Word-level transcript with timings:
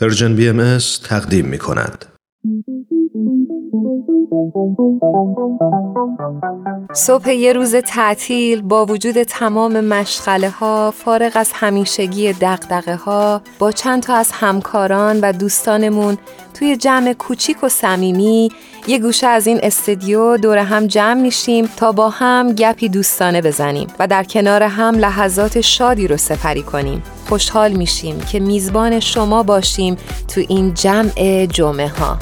Persian 0.00 0.36
BM 0.36 0.78
تقدیم 1.04 1.46
می 1.46 1.58
کند. 1.58 2.04
صبح 6.92 7.30
یه 7.30 7.52
روز 7.52 7.74
تعطیل 7.74 8.62
با 8.62 8.86
وجود 8.86 9.22
تمام 9.22 9.80
مشغله 9.80 10.50
ها 10.50 10.90
فارغ 10.90 11.32
از 11.34 11.50
همیشگی 11.54 12.32
دغدغه 12.32 12.94
ها 12.94 13.42
با 13.58 13.72
چند 13.72 14.02
تا 14.02 14.14
از 14.14 14.30
همکاران 14.32 15.20
و 15.20 15.32
دوستانمون 15.32 16.18
توی 16.62 16.76
جمع 16.76 17.12
کوچیک 17.12 17.64
و 17.64 17.68
صمیمی 17.68 18.50
یه 18.86 18.98
گوشه 18.98 19.26
از 19.26 19.46
این 19.46 19.60
استدیو 19.62 20.36
دور 20.36 20.58
هم 20.58 20.86
جمع 20.86 21.20
میشیم 21.20 21.68
تا 21.76 21.92
با 21.92 22.10
هم 22.10 22.52
گپی 22.52 22.88
دوستانه 22.88 23.42
بزنیم 23.42 23.86
و 23.98 24.06
در 24.06 24.24
کنار 24.24 24.62
هم 24.62 24.94
لحظات 24.94 25.60
شادی 25.60 26.08
رو 26.08 26.16
سپری 26.16 26.62
کنیم. 26.62 27.02
خوشحال 27.28 27.72
میشیم 27.72 28.20
که 28.20 28.40
میزبان 28.40 29.00
شما 29.00 29.42
باشیم 29.42 29.96
تو 30.34 30.40
این 30.48 30.74
جمع 30.74 31.46
جمعه 31.46 31.88
ها. 31.88 32.18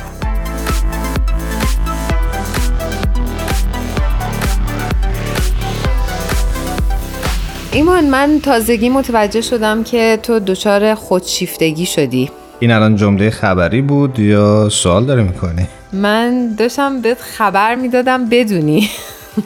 ایمان 7.73 8.05
من 8.05 8.41
تازگی 8.41 8.89
متوجه 8.89 9.41
شدم 9.41 9.85
که 9.85 10.19
تو 10.23 10.39
دچار 10.39 10.95
خودشیفتگی 10.95 11.87
شدی. 11.87 12.31
این 12.61 12.71
الان 12.71 12.97
جمله 12.97 13.31
خبری 13.31 13.83
بود 13.83 14.19
یا 14.19 14.69
سوال 14.69 15.05
داره 15.05 15.23
می‌کنی؟ 15.23 15.67
من 15.93 16.55
داشتم 16.59 17.01
بهت 17.03 17.21
خبر 17.21 17.75
می‌دادم 17.75 18.29
بدونی. 18.29 18.89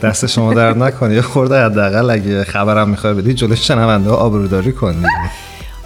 دست 0.02 0.26
شما 0.26 0.54
درد 0.54 0.82
نکنی 0.82 1.14
یه 1.14 1.22
خورده 1.22 1.64
حداقل 1.64 2.10
اگه 2.10 2.44
خبرم 2.44 2.88
می‌خوای 2.88 3.14
بدی 3.14 3.34
جلوی 3.34 3.56
شنونده 3.56 4.10
ها 4.10 4.16
آبروداری 4.16 4.72
کنی 4.72 5.02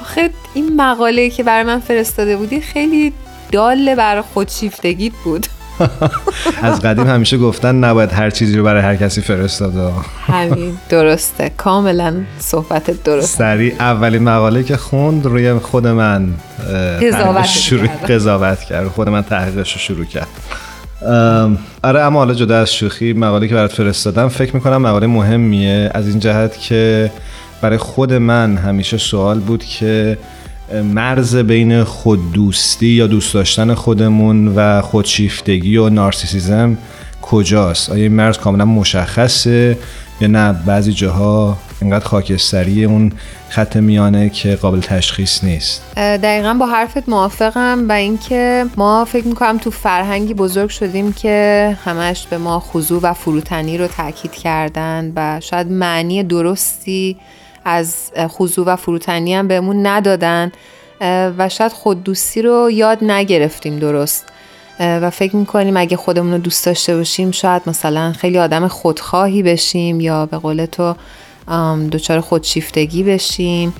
آخه 0.00 0.30
این 0.55 0.77
مقاله 0.77 1.30
که 1.30 1.42
برای 1.42 1.64
من 1.64 1.80
فرستاده 1.80 2.36
بودی 2.36 2.60
خیلی 2.60 3.12
داله 3.52 3.95
بر 3.95 4.20
خودشیفتگی 4.20 5.12
بود. 5.24 5.47
از 6.62 6.80
قدیم 6.80 7.06
همیشه 7.06 7.39
گفتن 7.39 7.75
نباید 7.75 8.12
هر 8.12 8.30
چیزی 8.30 8.56
رو 8.56 8.64
برای 8.64 8.83
هر 8.83 8.97
کسی 8.97 9.20
فرستاده. 9.20 9.91
همین 10.27 10.78
درسته. 10.89 11.50
کاملا 11.56 12.14
صحبت 12.39 13.02
درست. 13.05 13.39
سریع 13.39 13.75
اولین 13.80 14.22
مقاله 14.22 14.62
که 14.62 14.77
خوند 14.77 15.27
روی 15.27 15.58
خود 15.58 15.86
من 15.86 16.28
قضاوت 17.02 17.44
شروع. 17.44 17.86
قضاوت 17.86 18.61
کرد. 18.61 18.89
خود 18.89 19.08
من 19.08 19.22
تحقیقش 19.22 19.72
رو 19.72 19.78
شروع 19.78 20.05
کرد. 20.05 20.28
آره 21.83 22.00
اما 22.00 22.19
حالا 22.19 22.34
جدا 22.34 22.58
از 22.58 22.74
شوخی 22.74 23.12
مقاله 23.12 23.48
که 23.48 23.55
برات 23.55 23.72
فرستادم 23.72 24.28
فکر 24.28 24.55
می‌کنم 24.55 24.77
مقاله 24.77 25.06
مهمیه. 25.06 25.91
از 25.95 26.08
این 26.08 26.19
جهت 26.19 26.58
که 26.58 27.11
برای 27.62 27.78
خود 27.78 28.12
من 28.12 28.56
همیشه 28.56 28.98
سوال 28.98 29.39
بود 29.39 29.64
که 29.64 30.19
مرز 30.74 31.36
بین 31.36 31.84
خود 31.84 32.33
دوستی 32.33 32.86
یا 32.86 33.06
دوست 33.06 33.34
داشتن 33.34 33.74
خودمون 33.74 34.48
و 34.48 34.83
خودشیفتگی 34.83 35.77
و 35.77 35.88
نارسیسیزم 35.88 36.78
کجاست؟ 37.22 37.91
آیا 37.91 38.02
این 38.02 38.12
مرز 38.12 38.38
کاملا 38.38 38.64
مشخصه 38.64 39.78
یا 40.20 40.28
نه؟ 40.28 40.52
بعضی 40.52 40.92
جاها 40.92 41.58
اینقدر 41.80 42.05
خاکستری 42.05 42.84
اون 42.84 43.12
خط 43.48 43.77
میانه 43.77 44.28
که 44.28 44.56
قابل 44.56 44.80
تشخیص 44.80 45.44
نیست. 45.44 45.83
دقیقا 45.96 46.55
با 46.55 46.66
حرفت 46.66 47.08
موافقم 47.08 47.86
و 47.89 47.92
اینکه 47.92 48.64
ما 48.77 49.05
فکر 49.05 49.27
می‌کنم 49.27 49.58
تو 49.58 49.70
فرهنگی 49.70 50.34
بزرگ 50.34 50.70
شدیم 50.70 51.12
که 51.12 51.77
همش 51.84 52.27
به 52.27 52.39
ما 52.39 52.61
خضوع 52.61 53.00
و 53.02 53.12
فروتنی 53.12 53.78
رو 53.78 53.86
تاکید 53.86 54.33
کردن 54.33 55.12
و 55.16 55.41
شاید 55.41 55.70
معنی 55.70 56.22
درستی 56.22 57.16
از 57.69 58.11
خضوع 58.28 58.66
و 58.66 58.77
فروتنی 58.77 59.34
هم 59.34 59.48
بهمون 59.48 59.86
ندادن 59.86 60.52
و 61.38 61.48
شاید 61.48 61.72
خوددوستی 61.72 62.42
رو 62.42 62.70
یاد 62.70 63.05
نگرفتیم 63.05 63.78
درست. 63.78 64.27
و 64.80 65.11
فکر 65.11 65.36
می‌کنیم 65.36 65.77
اگه 65.77 65.96
خودمون 65.96 66.33
رو 66.33 66.39
دوست 66.39 66.66
داشته 66.66 66.96
باشیم 66.96 67.30
شاید 67.30 67.62
مثلا 67.66 68.12
خیلی 68.12 68.39
آدم 68.39 68.69
خودخواهی 68.69 69.42
بشیم 69.42 70.00
یا 70.00 70.27
به 70.27 70.39
قول 70.39 70.67
تو 70.67 70.95
دچار 71.92 72.20
خودشیفتگی 72.20 73.02
بشیم. 73.02 73.74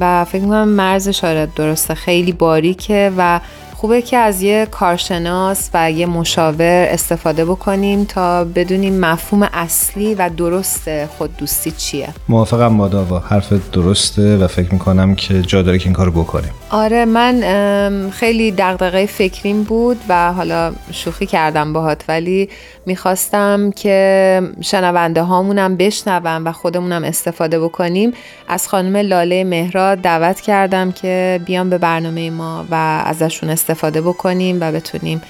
و 0.00 0.24
فکر 0.24 0.42
می‌کنم 0.42 0.68
مرز 0.68 1.08
شاید 1.08 1.54
درسته. 1.54 1.94
خیلی 1.94 2.32
باریکه 2.32 3.12
و 3.16 3.40
خوبه 3.82 4.02
که 4.02 4.16
از 4.16 4.42
یه 4.42 4.66
کارشناس 4.70 5.70
و 5.74 5.90
یه 5.90 6.06
مشاور 6.06 6.86
استفاده 6.90 7.44
بکنیم 7.44 8.04
تا 8.04 8.44
بدونیم 8.44 9.00
مفهوم 9.00 9.48
اصلی 9.52 10.14
و 10.14 10.30
درست 10.36 11.06
خوددوستی 11.06 11.70
چیه. 11.70 12.08
موافقم 12.28 12.78
با 12.78 12.88
داوا. 12.88 13.18
حرف 13.18 13.52
درسته 13.72 14.36
و 14.36 14.46
فکر 14.46 14.72
می‌کنم 14.72 15.14
که 15.14 15.42
جا 15.42 15.62
داره 15.62 15.78
که 15.78 15.84
این 15.84 15.92
کارو 15.92 16.12
بکنیم. 16.12 16.50
آره 16.70 17.04
من 17.04 18.10
خیلی 18.10 18.50
دغدغه 18.50 19.06
فکریم 19.06 19.62
بود 19.62 19.96
و 20.08 20.32
حالا 20.32 20.72
شوخی 20.90 21.26
کردم 21.26 21.72
باهات 21.72 22.04
ولی 22.08 22.48
می‌خواستم 22.86 23.70
که 23.70 24.40
شنونده 24.60 25.22
هامونم 25.22 25.76
بشنون 25.76 26.44
و 26.44 26.52
خودمونم 26.52 27.04
استفاده 27.04 27.60
بکنیم. 27.60 28.12
از 28.48 28.68
خانم 28.68 28.96
لاله 28.96 29.44
مهراد 29.44 29.98
دعوت 29.98 30.40
کردم 30.40 30.92
که 30.92 31.40
بیان 31.44 31.70
به 31.70 31.78
برنامه 31.78 32.30
ما 32.30 32.64
و 32.70 32.74
ازشون 33.06 33.50
استفاده 33.50 33.71
بکنیم 33.74 34.58
و 34.60 34.72
بتونیم 34.72 35.22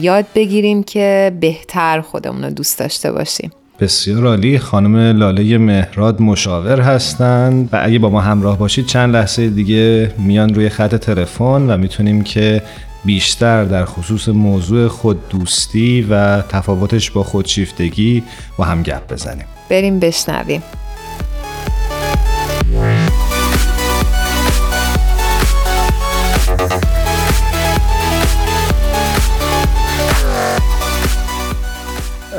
یاد 0.00 0.24
بگیریم 0.34 0.82
که 0.82 1.32
بهتر 1.40 2.00
خودمون 2.00 2.44
رو 2.44 2.50
دوست 2.50 2.78
داشته 2.78 3.12
باشیم. 3.12 3.50
بسیار 3.80 4.26
عالی. 4.26 4.58
خانم 4.58 4.96
لاله 4.96 5.58
مهراد 5.58 6.20
مشاور 6.22 6.80
هستند 6.80 7.68
و 7.72 7.80
اگه 7.82 7.98
با 7.98 8.10
ما 8.10 8.20
همراه 8.20 8.58
باشید 8.58 8.86
چند 8.86 9.16
لحظه 9.16 9.48
دیگه 9.48 10.12
میان 10.18 10.54
روی 10.54 10.68
خط 10.68 10.94
تلفن 10.94 11.70
و 11.70 11.76
می‌تونیم 11.76 12.22
که 12.22 12.62
بیشتر 13.04 13.64
در 13.64 13.84
خصوص 13.84 14.28
موضوع 14.28 14.88
خود 14.88 15.28
دوستی 15.28 16.06
و 16.10 16.42
تفاوتش 16.42 17.10
با 17.10 17.22
خودشیفتگی 17.22 18.22
با 18.58 18.64
هم 18.64 18.82
گپ 18.82 19.12
بزنیم. 19.12 19.44
بریم 19.68 19.98
بشنویم. 19.98 20.62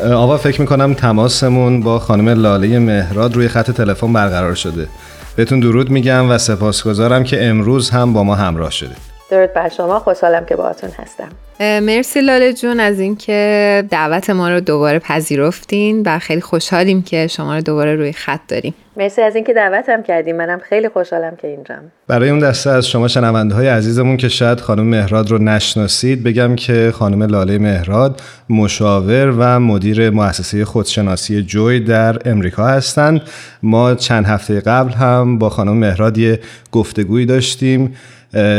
آقا 0.03 0.37
فکر 0.37 0.61
می‌کنم 0.61 0.93
تماسمون 0.93 1.81
با 1.81 1.99
خانم 1.99 2.29
لاله 2.29 2.79
مهراد 2.79 3.35
روی 3.35 3.47
خط 3.47 3.71
تلفن 3.71 4.13
برقرار 4.13 4.55
شده. 4.55 4.87
بهتون 5.35 5.59
درود 5.59 5.89
میگم 5.89 6.29
و 6.29 6.37
سپاسگزارم 6.37 7.23
که 7.23 7.45
امروز 7.45 7.89
هم 7.89 8.13
با 8.13 8.23
ما 8.23 8.35
همراه 8.35 8.71
شدید 8.71 9.06
درود 9.31 9.53
بر 9.53 9.69
شما. 9.69 9.99
خوشحالم 9.99 10.45
که 10.45 10.55
باهاتون 10.55 10.89
هستم. 10.89 11.29
مرسی 11.59 12.21
لاله 12.21 12.53
جون 12.53 12.79
از 12.79 12.99
اینکه 12.99 13.83
دعوت 13.89 14.29
ما 14.29 14.49
رو 14.49 14.59
دوباره 14.59 14.99
پذیرفتین 14.99 16.03
و 16.05 16.19
خیلی 16.19 16.41
خوشحالیم 16.41 17.01
که 17.01 17.27
شما 17.27 17.55
رو 17.55 17.61
دوباره 17.61 17.95
روی 17.95 18.13
خط 18.13 18.39
داریم. 18.47 18.73
مرسی 18.97 19.21
از 19.21 19.35
اینکه 19.35 19.53
دعوتم 19.53 20.03
کردیم 20.03 20.35
منم 20.35 20.59
خیلی 20.59 20.89
خوشحالم 20.89 21.35
که 21.35 21.47
اینجام. 21.47 21.91
برای 22.07 22.29
اون 22.29 22.39
دسته 22.39 22.69
از 22.69 22.87
شما 22.87 23.07
شنونده 23.07 23.55
های 23.55 23.67
عزیزمون 23.67 24.17
که 24.17 24.29
شاید 24.29 24.59
خانم 24.59 24.85
مهراد 24.85 25.31
رو 25.31 25.37
نشناسید 25.37 26.23
بگم 26.23 26.55
که 26.55 26.93
خانم 26.95 27.23
لاله 27.23 27.57
مهراد 27.57 28.21
مشاور 28.49 29.33
و 29.37 29.59
مدیر 29.59 30.09
مؤسسه 30.09 30.65
خودشناسی 30.65 31.43
جوی 31.43 31.79
در 31.79 32.29
امریکا 32.29 32.67
هستند. 32.67 33.21
ما 33.63 33.95
چند 33.95 34.25
هفته 34.25 34.59
قبل 34.59 34.93
هم 34.93 35.39
با 35.39 35.49
خانم 35.49 35.77
مهراد 35.77 36.17
یه 36.17 36.39
گفتگویی 36.71 37.25
داشتیم. 37.25 37.95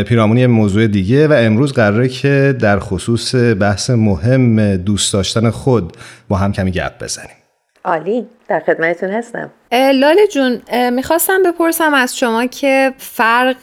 پیرامون 0.06 0.36
یه 0.36 0.46
موضوع 0.46 0.86
دیگه 0.86 1.28
و 1.28 1.32
امروز 1.32 1.72
قراره 1.72 2.08
که 2.08 2.56
در 2.60 2.78
خصوص 2.78 3.34
بحث 3.60 3.90
مهم 3.90 4.76
دوست 4.76 5.12
داشتن 5.12 5.50
خود 5.50 5.96
با 6.28 6.36
هم 6.36 6.52
کمی 6.52 6.70
گپ 6.70 7.02
بزنیم. 7.02 7.36
عالی. 7.84 8.26
در 8.48 8.60
خدمتتون 8.60 9.10
هستم. 9.10 9.50
لاله 9.72 10.26
جون 10.26 10.60
می‌خواستم 10.90 11.42
بپرسم 11.42 11.94
از 11.94 12.16
شما 12.16 12.46
که 12.46 12.92
فرق 12.98 13.56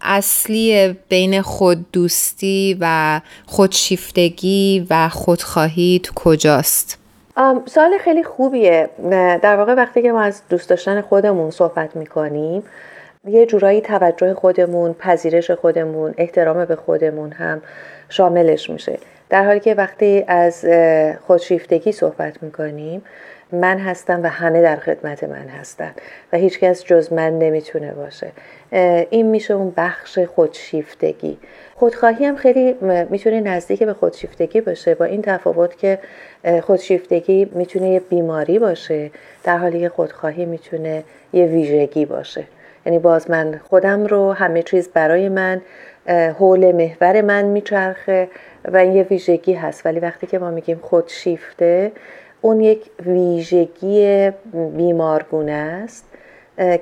اصلی 0.00 0.96
بین 1.08 1.42
خود 1.42 1.92
دوستی 1.92 2.76
و 2.80 3.20
خودشیفتگی 3.46 4.86
و 4.90 5.08
خودخواهی 5.08 6.00
تو 6.02 6.12
کجاست؟ 6.16 6.98
سوال 7.66 7.90
خیلی 8.04 8.24
خوبیه. 8.24 8.90
در 9.42 9.56
واقع 9.56 9.74
وقتی 9.74 10.02
که 10.02 10.12
ما 10.12 10.22
از 10.22 10.42
دوست 10.48 10.70
داشتن 10.70 11.00
خودمون 11.00 11.50
صحبت 11.50 11.96
می‌کنیم 11.96 12.62
یه 13.28 13.46
جورایی 13.46 13.80
توجه 13.80 14.34
خودمون 14.34 14.92
پذیرش 14.92 15.50
خودمون 15.50 16.14
احترام 16.18 16.64
به 16.64 16.76
خودمون 16.76 17.32
هم 17.32 17.62
شاملش 18.08 18.70
میشه. 18.70 18.98
در 19.30 19.44
حالی 19.44 19.60
که 19.60 19.74
وقتی 19.74 20.24
از 20.28 20.64
خودشیفتگی 21.26 21.92
صحبت 21.92 22.42
می‌کنیم 22.42 23.02
من 23.52 23.78
هستم 23.78 24.22
و 24.22 24.26
همه 24.26 24.62
در 24.62 24.76
خدمت 24.76 25.24
من 25.24 25.48
هستن 25.48 25.94
و 26.32 26.36
هیچکس 26.36 26.84
جز 26.84 27.12
من 27.12 27.38
نمی‌تونه 27.38 27.92
باشه. 27.92 28.32
این 29.10 29.26
میشه 29.26 29.54
اون 29.54 29.72
بخش 29.76 30.18
خودشیفتگی. 30.18 31.38
خودخواهی 31.74 32.24
هم 32.24 32.36
خیلی 32.36 32.76
می‌تونه 33.10 33.40
نزدیک 33.40 33.82
به 33.82 33.92
خودشیفتگی 33.92 34.60
باشه. 34.60 34.94
با 34.94 35.04
این 35.04 35.22
تفاوت 35.22 35.78
که 35.78 35.98
خودشیفتگی 36.62 37.50
می‌تونه 37.52 37.88
یه 37.88 38.00
بیماری 38.00 38.58
باشه 38.58 39.10
در 39.44 39.56
حالی 39.56 39.80
که 39.80 39.88
خودخواهی 39.88 40.44
می‌تونه 40.44 41.04
یه 41.32 41.46
ویژگی 41.46 42.06
باشه. 42.06 42.44
یعنی 42.86 42.98
باز 42.98 43.30
من 43.30 43.60
خودم 43.68 44.06
رو 44.06 44.32
همه 44.32 44.62
چیز 44.62 44.88
برای 44.88 45.28
من 45.28 45.60
حول 46.38 46.72
محور 46.72 47.20
من 47.20 47.44
میچرخه 47.44 48.28
و 48.64 48.76
این 48.76 48.92
یه 48.92 49.02
ویژگی 49.02 49.52
هست. 49.52 49.86
ولی 49.86 50.00
وقتی 50.00 50.26
که 50.26 50.38
ما 50.38 50.50
میگیم 50.50 50.80
خودشیفته 50.82 51.92
اون 52.40 52.60
یک 52.60 52.90
ویژگی 53.06 54.30
بیمارگونه 54.76 55.52
است 55.52 56.04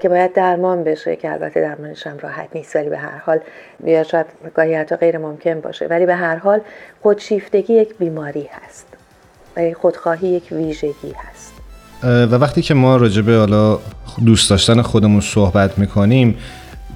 که 0.01 0.09
باید 0.09 0.33
درمان 0.33 0.85
بشه 0.85 1.17
که 1.17 1.33
البته 1.33 1.61
درمانش 1.61 2.07
هم 2.07 2.19
راحت 2.19 2.49
نیست 2.55 2.77
ولی 2.77 2.89
به 2.89 2.99
هر 2.99 3.19
حال 3.19 3.41
یا 3.85 4.03
شاید 4.03 4.27
گاهی 4.55 4.75
حتی 4.75 4.97
غیر 4.97 5.19
ممکن 5.19 5.61
باشه. 5.61 5.87
ولی 5.87 6.07
به 6.07 6.15
هر 6.15 6.37
حال 6.37 6.61
خودشیفتگی 7.03 7.75
یک 7.75 7.99
بیماری 7.99 8.51
هست. 8.53 8.87
و 9.57 9.73
خودخواهی 9.73 10.29
یک 10.29 10.49
ویژگی 10.53 11.13
هست. 11.13 11.60
و 12.03 12.35
وقتی 12.35 12.63
که 12.63 12.75
ما 12.75 12.97
راجع 12.97 13.23
به 13.23 13.37
حالا 13.37 13.79
دوست 14.25 14.51
داشتن 14.51 14.83
خودمون 14.83 15.21
صحبت 15.21 15.79
می‌کنیم 15.79 16.39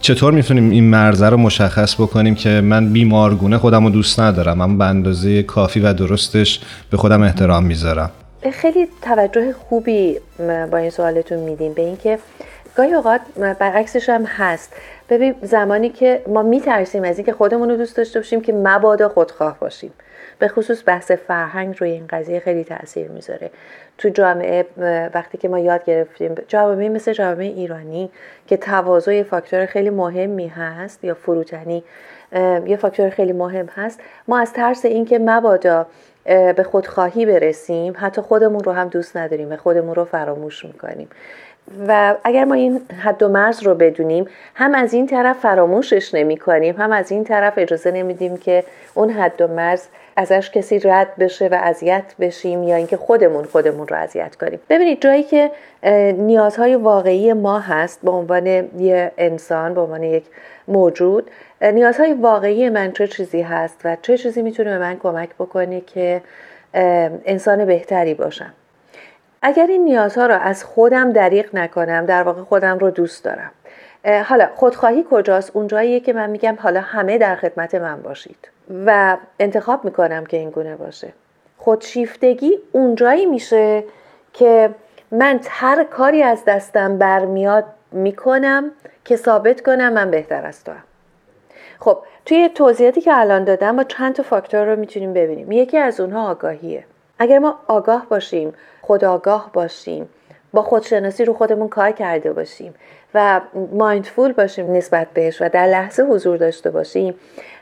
چطور 0.01 0.33
می‌تونیم 0.33 0.71
این 0.71 0.85
مرزه 0.85 1.29
رو 1.29 1.37
مشخص 1.37 1.95
بکنیم 1.95 2.35
که 2.35 2.49
من 2.49 2.93
بیمارگونه 2.93 3.59
خودم 3.59 3.85
رو 3.85 3.91
دوست 3.91 4.21
ندارم 4.21 4.61
اما 4.61 4.77
به 4.77 4.85
اندازه 4.85 5.43
کافی 5.43 5.81
و 5.81 5.93
درستش 5.93 6.61
به 6.91 6.97
خودم 6.97 7.23
احترام 7.23 7.65
می‌ذارم؟ 7.65 8.11
خیلی 8.53 8.89
توجه 9.03 9.55
خوبی 9.69 10.17
با 10.71 10.79
این 10.79 10.91
سوالتون 10.91 11.39
میدیم 11.39 11.73
به 11.73 11.83
اینکه 11.83 12.19
گاهی 12.77 12.95
اوقات 12.95 13.21
برعکسش 13.61 14.09
هم 14.09 14.25
هست. 14.25 14.73
ببین 15.11 15.35
زمانی 15.43 15.89
که 15.89 16.23
ما 16.29 16.43
میترسیم 16.43 17.05
از 17.05 17.17
اینکه 17.17 17.33
خودمون 17.33 17.69
رو 17.69 17.77
دوست 17.77 17.97
داشته 17.97 18.19
باشیم 18.19 18.41
که 18.41 18.53
مبادا 18.53 19.09
خودخواه 19.09 19.57
باشیم. 19.61 19.91
به 20.39 20.49
خصوص 20.49 20.83
بحث 20.87 21.11
فرهنگ 21.11 21.77
روی 21.81 21.91
این 21.91 22.07
قضیه 22.11 22.41
خیلی 22.41 22.65
تاثیر 22.65 23.09
می‌ذاره. 23.09 23.51
تو 23.99 24.09
جامعه 24.09 24.67
وقتی 25.15 25.39
که 25.39 25.49
ما 25.49 25.59
یاد 25.59 25.85
گرفتیم 25.85 26.35
جامعه 26.49 26.89
مثل 26.89 27.13
جامعه 27.13 27.47
ایرانی 27.47 28.11
که 28.47 28.57
تواضع 28.57 29.15
یه 29.15 29.23
فاکتور 29.23 29.67
خیلی 29.67 29.91
مهمی 29.91 30.49
هست 30.49 31.05
یا 31.05 31.15
فروتنی 31.15 31.85
یه 32.67 32.77
فاکتور 32.81 33.11
خیلی 33.11 33.33
مهم 33.33 33.67
هست 33.75 34.01
ما 34.29 34.39
از 34.39 34.53
ترس 34.53 34.85
اینکه 34.85 35.19
مبادا 35.19 35.87
به 36.25 36.67
خودخواهی 36.71 37.27
برسیم 37.27 37.95
حتی 37.97 38.21
خودمون 38.21 38.65
رو 38.65 38.73
هم 38.73 38.89
دوست 38.89 39.17
نداریم 39.17 39.53
و 39.53 39.57
خودمون 39.57 39.95
رو 39.95 40.05
فراموش 40.05 40.65
می‌کنیم. 40.65 41.09
و 41.89 42.15
اگر 42.25 42.45
ما 42.45 42.55
این 42.55 42.81
حد 43.05 43.23
و 43.23 43.29
مرز 43.29 43.63
رو 43.63 43.75
بدونیم 43.75 44.27
هم 44.55 44.75
از 44.75 44.95
این 44.95 45.07
طرف 45.07 45.39
فراموشش 45.39 46.15
نمی 46.15 46.37
کنیم 46.37 46.77
هم 46.77 46.93
از 46.93 47.11
این 47.13 47.25
طرف 47.25 47.53
اجازه 47.57 47.91
نمیدیم 47.91 48.37
که 48.37 48.65
اون 48.95 49.11
حد 49.11 49.41
و 49.41 49.47
مرز 49.47 49.87
ازش 50.17 50.51
کسی 50.51 50.79
رد 50.79 51.17
بشه 51.17 51.49
و 51.49 51.59
اذیت 51.63 52.05
بشیم 52.21 52.63
یا 52.63 52.77
اینکه 52.77 52.97
خودمون 52.97 53.45
خودمون 53.45 53.89
رو 53.89 53.97
اذیت 53.97 54.37
کنیم. 54.37 54.61
ببینید 54.69 55.01
جایی 55.01 55.23
که 55.23 55.51
نیازهای 56.19 56.75
واقعی 56.75 57.33
ما 57.33 57.59
هست 57.59 58.01
به 58.03 58.11
عنوان 58.11 58.47
یه 58.47 59.13
انسان 59.19 59.75
به 59.75 59.81
عنوان 59.81 60.03
یک 60.03 60.25
موجود 60.69 61.31
نیازهای 61.63 62.13
واقعی 62.13 62.69
من 62.69 62.93
چه 62.93 63.09
چیزی 63.09 63.43
هست 63.43 63.81
و 63.85 63.97
چه 64.03 64.19
چیزی 64.19 64.43
می‌تونه 64.43 64.71
به 64.71 64.79
من 64.79 64.99
کمک 64.99 65.29
بکنه 65.39 65.81
که 65.81 66.23
انسان 67.25 67.65
بهتری 67.65 68.15
باشم؟ 68.15 68.53
اگر 69.43 69.67
این 69.67 69.85
نیازها 69.85 70.27
رو 70.27 70.35
از 70.35 70.65
خودم 70.65 71.13
دریغ 71.13 71.47
نکنم 71.53 72.07
در 72.07 72.23
واقع 72.23 72.43
خودم 72.43 72.79
رو 72.79 72.91
دوست 72.91 73.25
دارم. 73.25 73.51
حالا 74.25 74.49
خودخواهی 74.55 75.07
کجاست؟ 75.11 75.51
اونجاییه 75.55 76.01
که 76.01 76.13
من 76.13 76.31
میگم 76.31 76.57
حالا 76.61 76.81
همه 76.81 77.19
در 77.19 77.37
خدمت 77.37 77.75
من 77.75 78.03
باشید. 78.03 78.49
و 78.87 79.17
انتخاب 79.39 79.85
می‌کنم 79.85 80.27
که 80.27 80.37
این 80.37 80.51
گونه 80.51 80.77
باشه. 80.77 81.13
خودشیفتگی 81.59 82.59
اونجایی 82.73 83.27
میشه 83.27 83.85
که 84.33 84.71
من 85.11 85.41
هر 85.49 85.85
کاری 85.85 86.23
از 86.23 86.45
دستم 86.47 86.99
برمیاد 86.99 87.65
می‌کنم 87.93 88.71
که 89.05 89.17
ثابت 89.17 89.61
کنم 89.61 89.93
من 89.93 90.11
بهتر 90.11 90.47
از 90.47 90.65
تو 90.65 90.73
هم. 90.73 90.83
خب 91.81 91.99
توی 92.27 92.49
توضیحاتی 92.49 93.01
که 93.01 93.19
الان 93.19 93.45
دادم 93.45 93.71
ما 93.71 93.85
چند 93.85 94.15
تا 94.15 94.23
فاکتور 94.23 94.65
رو 94.65 94.79
می‌تونیم 94.79 95.13
ببینیم. 95.13 95.53
یکی 95.53 95.79
از 95.79 96.01
اونها 96.01 96.31
آگاهیه. 96.31 96.85
اگر 97.19 97.39
ما 97.39 97.59
آگاه 97.67 98.07
باشیم 98.09 98.55
خودآگاه 98.83 99.51
باشیم 99.53 100.09
با 100.55 100.63
خودشناسی 100.63 101.25
رو 101.25 101.33
خودمون 101.33 101.69
کار 101.69 101.91
کرده 101.91 102.33
باشیم 102.33 102.75
و 103.15 103.41
مایندفول 103.73 104.33
باشیم 104.33 104.73
نسبت 104.73 105.07
بهش 105.15 105.43
و 105.43 105.49
در 105.49 105.67
لحظه 105.67 106.03
حضور 106.03 106.37
داشته 106.37 106.71
باشیم. 106.71 107.15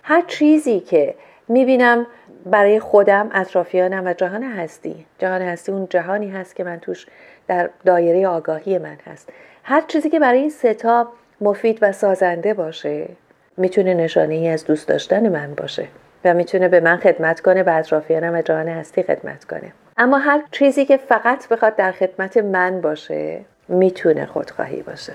هر 0.03 0.23
چیزی 0.27 0.81
که 0.81 1.15
می‌بینم 1.49 2.07
برای 2.47 2.81
خودم 2.81 3.31
اطرافیانم 3.33 4.07
و 4.07 4.13
جهان 4.13 4.43
هستی. 4.43 5.07
جهان 5.19 5.43
هستی 5.43 5.73
اون 5.73 5.87
جهانی 5.91 6.31
هست 6.31 6.57
که 6.57 6.65
من 6.65 6.81
توش 6.81 7.07
در 7.49 7.71
دایره 7.85 8.29
آگاهی 8.29 8.79
من 8.79 8.97
هست. 9.07 9.29
هر 9.65 9.81
چیزی 9.89 10.11
که 10.11 10.21
برای 10.21 10.39
این 10.39 10.51
ستا 10.51 11.09
مفید 11.41 11.79
و 11.83 11.93
سازنده 11.93 12.55
باشه 12.55 13.09
می‌تونه 13.57 13.95
نشانه 13.95 14.35
ای 14.35 14.49
از 14.49 14.65
دوست 14.65 14.89
داشتن 14.89 15.29
من 15.29 15.55
باشه 15.55 15.87
و 16.25 16.35
می‌تونه 16.35 16.69
به 16.69 16.81
من 16.81 16.97
خدمت 16.97 17.41
کنه 17.41 17.63
به 17.63 17.75
اطرافیانم 17.75 18.35
و 18.35 18.43
جهان 18.43 18.69
هستی 18.69 19.03
خدمت 19.03 19.45
کنه. 19.45 19.73
اما 20.03 20.19
هر 20.19 20.43
چیزی 20.53 20.85
که 20.85 20.97
فقط 20.97 21.49
بخواد 21.49 21.77
در 21.77 21.93
خدمت 21.93 22.37
من 22.37 22.81
باشه 22.81 23.41
می‌تونه 23.69 24.27
خودخواهی 24.27 24.83
باشه. 24.83 25.13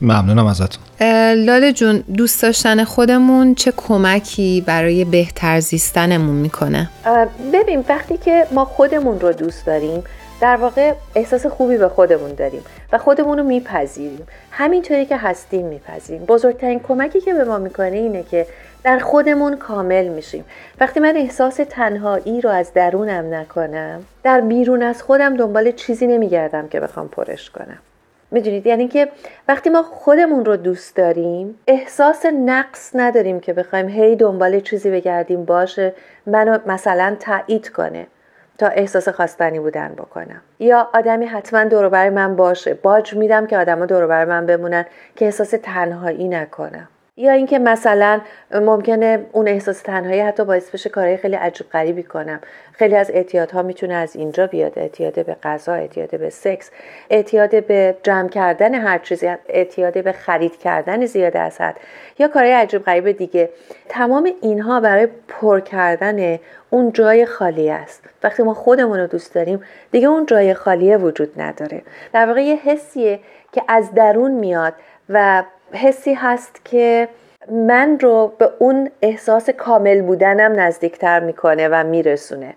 ممنونم 0.00 0.46
ازتون. 0.46 0.82
لاله 1.34 1.72
جون 1.72 2.04
دوست 2.16 2.42
داشتن 2.42 2.84
خودمون 2.84 3.54
چه 3.54 3.72
کمکی 3.76 4.64
برای 4.66 5.04
بهتر 5.04 5.60
زیستنمون 5.60 6.34
می‌کنه؟ 6.34 6.90
ببین 7.52 7.84
وقتی 7.88 8.16
که 8.16 8.46
ما 8.52 8.64
خودمون 8.64 9.20
رو 9.20 9.32
دوست 9.32 9.66
داریم 9.66 10.04
در 10.40 10.56
واقع 10.56 10.92
احساس 11.14 11.46
خوبی 11.46 11.76
به 11.76 11.88
خودمون 11.88 12.34
داریم 12.34 12.62
و 12.92 12.98
خودمون 12.98 13.38
رو 13.38 13.44
میپذیریم. 13.44 14.26
همینطوری 14.50 15.06
که 15.06 15.16
هستیم 15.16 15.66
میپذیریم. 15.66 16.24
بزرگترین 16.24 16.80
کمکی 16.80 17.20
که 17.20 17.34
به 17.34 17.44
ما 17.44 17.58
می‌کنه 17.58 17.96
اینه 17.96 18.22
که 18.22 18.46
در 18.84 18.98
خودمون 18.98 19.56
کامل 19.56 20.08
میشیم. 20.08 20.44
وقتی 20.80 21.00
من 21.00 21.16
احساس 21.16 21.60
تنهایی 21.70 22.40
رو 22.40 22.50
از 22.50 22.72
درونم 22.74 23.34
نکنم 23.34 24.02
در 24.22 24.40
بیرون 24.40 24.82
از 24.82 25.02
خودم 25.02 25.36
دنبال 25.36 25.70
چیزی 25.70 26.06
نمیگردم 26.06 26.68
که 26.68 26.80
بخوام 26.80 27.08
پرش 27.08 27.50
کنم. 27.50 27.78
می‌دونید؟ 28.30 28.66
یعنی 28.66 28.88
که 28.88 29.08
وقتی 29.48 29.70
ما 29.70 29.82
خودمون 29.82 30.44
رو 30.44 30.56
دوست 30.56 30.96
داریم 30.96 31.58
احساس 31.66 32.26
نقص 32.26 32.90
نداریم 32.94 33.40
که 33.40 33.52
بخوایم 33.52 33.88
هی 33.88 34.16
دنبال 34.16 34.60
چیزی 34.60 34.90
بگردیم 34.90 35.44
باشه 35.44 35.94
منو 36.26 36.58
مثلا 36.66 37.16
تایید 37.20 37.68
کنه 37.68 38.06
تا 38.58 38.66
احساس 38.66 39.08
خواستنی 39.08 39.60
بودن 39.60 39.88
بکنم. 39.88 40.40
یا 40.58 40.88
آدمی 40.94 41.26
حتما 41.26 41.64
دور 41.64 42.10
من 42.10 42.36
باشه. 42.36 42.74
باج 42.74 43.14
میدم 43.14 43.46
که 43.46 43.58
آدما 43.58 43.86
دور 43.86 44.24
من 44.24 44.46
بمونن 44.46 44.84
که 45.16 45.24
احساس 45.24 45.54
تنهایی 45.62 46.28
نکنم. 46.28 46.88
یا 47.16 47.32
اینکه 47.32 47.58
مثلا 47.58 48.20
ممکنه 48.50 49.26
اون 49.32 49.48
احساس 49.48 49.82
تنهایی 49.82 50.20
حتی 50.20 50.44
باعث 50.44 50.70
بشه 50.70 50.90
کارهای 50.90 51.16
خیلی 51.16 51.36
عجیب 51.36 51.70
غریبی 51.70 52.02
کنم. 52.02 52.40
خیلی 52.72 52.96
از 52.96 53.10
اعتیادها 53.10 53.62
می‌تونه 53.62 53.94
از 53.94 54.16
اینجا 54.16 54.46
بیاد. 54.46 54.78
اعتیاد 54.78 55.26
به 55.26 55.36
غذا 55.42 55.74
اعتیاد 55.74 56.18
به 56.18 56.30
سکس 56.30 56.70
اعتیاد 57.10 57.66
به 57.66 57.96
جمع 58.02 58.28
کردن 58.28 58.74
هر 58.74 58.98
چیزی 58.98 59.36
اعتیاد 59.48 60.04
به 60.04 60.12
خرید 60.12 60.58
کردن 60.58 61.06
زیاده 61.06 61.38
از 61.38 61.60
حد 61.60 61.76
یا 62.18 62.28
کارهای 62.28 62.52
عجیب 62.52 62.84
غریب 62.84 63.10
دیگه. 63.10 63.50
تمام 63.88 64.30
اینها 64.42 64.80
برای 64.80 65.08
پر 65.28 65.60
کردن 65.60 66.38
اون 66.70 66.92
جای 66.92 67.26
خالی 67.26 67.70
است. 67.70 68.02
وقتی 68.22 68.42
ما 68.42 68.54
خودمون 68.54 68.98
رو 68.98 69.06
دوست 69.06 69.34
داریم 69.34 69.62
دیگه 69.90 70.08
اون 70.08 70.26
جای 70.26 70.54
خالیه 70.54 70.96
وجود 70.96 71.40
نداره. 71.40 71.82
در 72.12 72.26
واقع 72.26 72.42
یه 72.42 72.56
حسیه 72.56 73.20
که 73.52 73.62
از 73.68 73.94
درون 73.94 74.30
میاد 74.30 74.74
و 75.08 75.42
حسی 75.72 76.14
هست 76.14 76.64
که 76.64 77.08
من 77.52 77.98
رو 78.00 78.32
به 78.38 78.50
اون 78.58 78.90
احساس 79.02 79.50
کامل 79.50 80.02
بودنم 80.02 80.60
نزدیکتر 80.60 81.20
می‌کنه 81.20 81.68
و 81.68 81.84
میرسونه. 81.84 82.54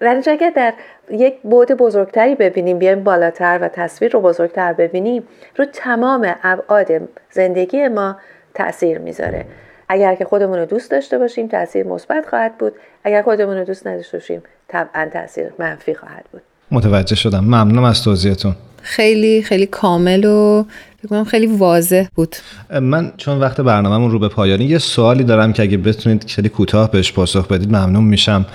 ولی 0.00 0.30
اگر 0.30 0.50
در 0.50 0.72
یک 1.10 1.42
بعد 1.44 1.76
بزرگتری 1.76 2.34
ببینیم 2.34 2.78
بیایم 2.78 3.04
بالاتر 3.04 3.58
و 3.62 3.68
تصویر 3.68 4.12
رو 4.12 4.20
بزرگتر 4.20 4.72
ببینیم 4.72 5.28
رو 5.56 5.64
تمام 5.64 6.34
ابعاد 6.42 6.88
زندگی 7.30 7.88
ما 7.88 8.16
تاثیر 8.54 8.98
می‌ذاره. 8.98 9.44
اگر 9.88 10.14
که 10.14 10.24
خودمون 10.24 10.58
رو 10.58 10.64
دوست 10.64 10.90
داشته 10.90 11.18
باشیم 11.18 11.48
تاثیر 11.48 11.86
مثبت 11.86 12.26
خواهد 12.26 12.58
بود. 12.58 12.72
اگر 13.04 13.22
خودمون 13.22 13.56
رو 13.56 13.64
دوست 13.64 13.86
نداشته 13.86 14.18
باشیم 14.18 14.42
طبعا 14.68 15.08
تاثیر 15.12 15.52
منفی 15.58 15.94
خواهد 15.94 16.24
بود. 16.32 16.42
متوجه 16.70 17.16
شدم. 17.16 17.40
ممنونم 17.40 17.84
از 17.84 18.04
توضیحتون. 18.04 18.54
خیلی 18.82 19.42
خیلی 19.42 19.66
کامل 19.66 20.24
و 20.24 20.64
فکر 21.08 21.24
خیلی 21.24 21.46
واضح 21.46 22.06
بود. 22.14 22.36
من 22.80 23.12
چون 23.16 23.38
وقت 23.38 23.60
برنامهمون 23.60 24.10
رو 24.10 24.18
به 24.18 24.28
پایانی 24.28 24.64
یه 24.64 24.78
سوالی 24.78 25.24
دارم 25.24 25.52
که 25.52 25.62
اگه 25.62 25.76
بتونید 25.76 26.24
خیلی 26.28 26.48
کوتاه 26.48 26.90
بهش 26.90 27.12
پاسخ 27.12 27.48
بدید 27.48 27.68
ممنون 27.68 28.04
میشم. 28.04 28.46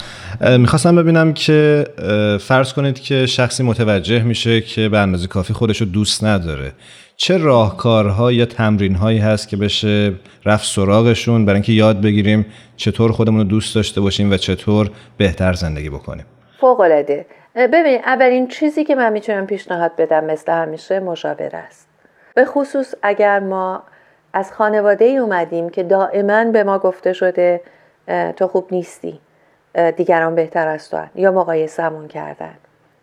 می‌خواستم 0.57 0.96
ببینم 0.96 1.34
که 1.34 1.86
فرض 2.41 2.74
کنید 2.74 3.00
که 3.00 3.25
شخصی 3.25 3.63
متوجه 3.63 4.24
میشه 4.24 4.62
که 4.62 4.89
به 4.89 4.98
اندازه 5.00 5.27
کافی 5.27 5.53
خودش 5.53 5.81
رو 5.81 5.88
دوست 5.88 6.24
نداره. 6.24 6.72
چه 7.17 7.38
راهکارها 7.38 8.31
یا 8.31 8.46
تمرینهایی 8.46 9.19
هست 9.19 9.50
که 9.50 9.57
بشه 9.57 10.13
رفت 10.46 10.65
سراغشون 10.65 11.46
برای 11.46 11.55
اینکه 11.55 11.74
یاد 11.74 12.01
بگیریم 12.01 12.46
چطور 12.77 13.12
خودمون 13.12 13.39
رو 13.39 13.43
دوست 13.43 13.75
داشته 13.75 14.01
باشیم 14.01 14.31
و 14.31 14.38
چطور 14.38 14.89
بهتر 15.17 15.53
زندگی 15.53 15.89
بکنیم؟ 15.89 16.25
فوق 16.62 16.79
العاده 16.79 17.25
ببینید 17.58 18.02
اولین 18.06 18.48
چیزی 18.48 18.84
که 18.84 18.96
من 18.96 19.14
می‌تونم 19.14 19.48
پیشنهاد 19.48 19.96
بدم 19.96 20.24
مثل 20.24 20.52
همیشه 20.52 21.00
مشاوره 21.00 21.58
است. 21.58 21.88
به 22.36 22.46
خصوص 22.46 22.96
اگر 23.02 23.40
ما 23.40 23.84
از 24.34 24.54
خانواده 24.54 25.06
ای 25.06 25.18
اومدیم 25.18 25.70
که 25.70 25.84
دائما 25.84 26.44
به 26.46 26.64
ما 26.64 26.80
گفته 26.80 27.14
شده 27.14 27.62
تو 28.36 28.48
خوب 28.48 28.68
نیستی 28.72 29.20
دیگران 29.96 30.36
بهتر 30.36 30.68
از 30.68 30.90
تو 30.90 30.98
یا 31.16 31.32
مقایسهمون 31.32 32.08
کردن 32.08 32.54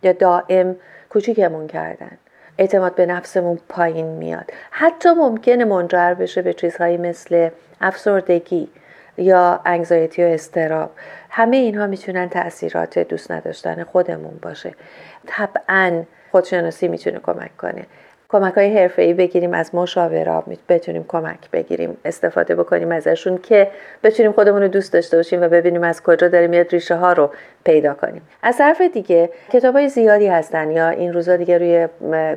یا 0.03 0.13
دائم 0.13 0.77
کوچیکمون 1.11 1.67
کردن. 1.67 2.19
اعتماد 2.59 2.95
به 2.95 3.07
نفسمون 3.07 3.59
پایین 3.69 4.07
میاد. 4.07 4.51
حتی 4.71 5.09
ممکنه 5.09 5.65
منجر 5.65 6.15
بشه 6.15 6.43
به 6.43 6.53
چیزهایی 6.53 6.97
مثل 6.97 7.49
افسردگی 7.81 8.69
یا 9.17 9.61
انگزایتی 9.65 10.25
و 10.25 10.27
استراب. 10.27 10.91
همه 11.31 11.57
اینها 11.57 11.87
می‌تونن 11.87 12.29
تاثیرات 12.29 12.99
دوست 12.99 13.31
نداشتن 13.31 13.85
خودمون 13.85 14.39
باشه. 14.43 14.75
طبعا 15.27 16.03
خودشناسی 16.31 16.89
می‌تونه 16.89 17.19
کمک 17.19 17.57
کنه. 17.57 17.87
کمک 18.35 18.55
های 18.55 18.79
حرفه 18.79 19.03
ای 19.03 19.15
بگیریم 19.15 19.55
از 19.55 19.75
مشاورا 19.75 20.45
بتونیم 20.69 21.05
کمک 21.09 21.51
بگیریم 21.53 21.97
استفاده 22.05 22.55
بکنیم 22.55 22.93
ازشون 22.93 23.39
که 23.39 23.71
بتونیم 24.05 24.33
خودمون 24.33 24.63
رو 24.63 24.69
دوست 24.69 24.93
داشته 24.93 25.17
باشیم 25.17 25.43
و 25.43 25.49
ببینیم 25.49 25.83
از 25.83 26.03
کجا 26.03 26.29
داریم 26.29 26.51
میاد 26.51 26.73
ریشه 26.73 26.95
ها 26.95 27.13
رو 27.13 27.31
پیدا 27.65 27.95
کنیم. 27.95 28.23
از 28.43 28.59
طرف 28.59 28.81
دیگه 28.81 29.31
کتاب 29.53 29.75
های 29.75 29.89
زیادی 29.89 30.27
هستن 30.27 30.71
یا 30.71 30.89
این 30.89 31.13
روزا 31.13 31.37
دیگه 31.37 31.59
روی 31.59 31.89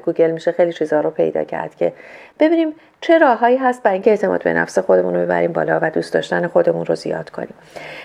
گوگل 0.05 0.31
میشه 0.31 0.51
خیلی 0.51 0.73
چیزها 0.73 1.01
رو 1.01 1.09
پیدا 1.09 1.43
کرد 1.43 1.75
که 1.75 1.93
ببینیم 2.39 2.73
چه 3.01 3.17
راههایی 3.17 3.57
هست 3.57 3.83
برای 3.83 3.93
اینکه 3.93 4.11
اعتماد 4.11 4.43
به 4.43 4.53
نفس 4.53 4.79
خودمون 4.79 5.13
رو 5.15 5.21
ببریم 5.21 5.51
بالا 5.51 5.79
و 5.81 5.89
دوست 5.89 6.13
داشتن 6.13 6.47
خودمون 6.47 6.85
رو 6.85 6.95
زیاد 6.95 7.29
کنیم. 7.29 7.53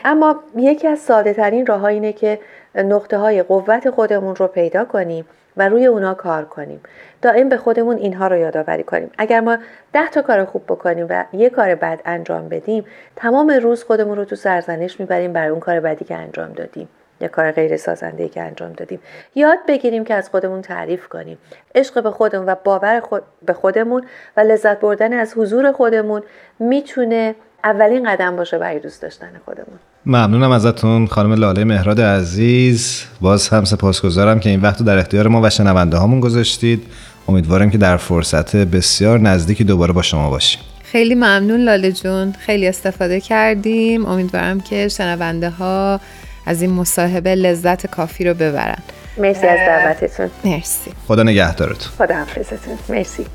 اما 0.04 0.40
یکی 0.56 0.88
از 0.88 0.99
ساده 0.99 1.32
ترین 1.32 1.66
راه 1.66 1.84
اینه 1.84 2.12
که 2.12 2.38
نقطه 2.75 3.18
های 3.18 3.42
قوت 3.42 3.90
خودمون 3.90 4.37
رو 4.37 4.46
پیدا 4.46 4.84
کنیم. 4.84 5.25
و 5.56 5.68
روی 5.68 5.87
اونا 5.87 6.14
کار 6.14 6.44
کنیم. 6.44 6.80
دائم 7.23 7.49
به 7.49 7.56
خودمون 7.56 7.97
اینها 7.97 8.26
رو 8.26 8.37
یادآوری 8.37 8.82
کنیم. 8.82 9.11
اگر 9.18 9.40
ما 9.40 9.59
ده 9.92 10.09
تا 10.09 10.23
کار 10.23 10.44
خوب 10.44 10.64
بکنیم 10.64 11.06
و 11.11 11.25
یه 11.32 11.50
کار 11.50 11.75
بد 11.75 12.00
انجام 12.04 12.49
بدیم 12.49 12.85
تمام 13.16 13.50
روز 13.50 13.85
خودمون 13.85 14.16
رو 14.16 14.25
تو 14.25 14.37
سرزنش 14.37 15.00
می‌بریم 15.00 15.32
برای 15.32 15.49
اون 15.49 15.61
کار 15.61 15.80
بدی 15.80 16.04
که 16.04 16.14
انجام 16.14 16.52
دادیم. 16.52 16.88
یا 17.21 17.28
کار 17.28 17.52
غیر 17.52 17.76
سازنده 17.76 18.28
که 18.28 18.42
انجام 18.42 18.73
دادیم. 18.73 19.00
یاد 19.35 19.59
بگیریم 19.68 20.04
که 20.04 20.14
از 20.14 20.30
خودمون 20.30 20.62
تعریف 20.62 21.09
کنیم. 21.09 21.38
عشق 21.75 22.02
به 22.02 22.11
خودمون 22.11 22.47
و 22.47 22.54
باور 22.64 23.00
خود 23.00 23.23
به 23.47 23.52
خودمون 23.52 24.06
و 24.37 24.40
لذت 24.40 24.80
بردن 24.80 25.12
از 25.12 25.35
حضور 25.37 25.73
خودمون 25.73 26.23
می‌تونه 26.59 27.35
اولین 27.64 28.11
قدم 28.11 28.37
باشه 28.37 28.59
برای 28.59 28.78
دوست 28.78 29.02
داشتن 29.02 29.40
خودمون. 29.44 29.78
ممنونم 30.06 30.50
ازتون 30.50 31.06
خانم 31.06 31.32
لاله 31.32 31.64
مهراد 31.64 32.00
عزیز. 32.00 33.02
باز 33.21 33.49
هم 33.49 33.64
سپاسگزارم 33.64 34.40
که 34.40 34.50
این 34.50 34.61
وقت 34.61 34.80
رو 34.80 34.87
در 34.87 34.99
اختیار 34.99 35.28
ما 35.28 35.40
و 35.42 35.50
شنونده 35.50 35.97
هامون 35.97 36.21
گذاشتید. 36.21 36.82
امیدوارم 37.28 37.71
که 37.71 37.78
در 37.78 37.97
فرصت 37.97 38.56
بسیار 38.56 39.18
نزدیکی 39.21 39.64
دوباره 39.64 39.92
با 39.92 40.02
شما 40.02 40.30
باشیم. 40.30 40.61
خیلی 40.82 41.14
ممنون 41.14 41.61
لاله 41.61 41.92
جون. 41.92 42.32
خیلی 42.32 42.68
استفاده 42.68 43.21
کردیم. 43.21 44.06
امیدوارم 44.06 44.61
که 44.61 44.88
شنونده 44.88 45.50
ها 45.50 46.00
از 46.47 46.62
این 46.62 46.71
مصاحبه 46.71 47.35
لذت 47.35 47.87
کافی 47.87 48.25
رو 48.25 48.35
ببرن. 48.35 48.82
مرسی 49.18 49.47
از 49.47 49.59
دعوتتون. 49.59 50.30
مرسی. 50.44 50.90
خدا 51.09 51.23
نگهدارتون. 51.23 51.92
خدا 51.99 52.14
حافظتون. 52.14 52.78
مرسی. 52.88 53.26